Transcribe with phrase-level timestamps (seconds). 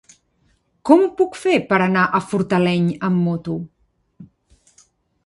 [0.89, 3.59] Com ho puc fer per anar a Fortaleny amb moto?